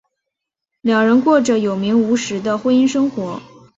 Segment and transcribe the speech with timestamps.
[0.81, 3.39] 两人过着有名无实的婚姻生活。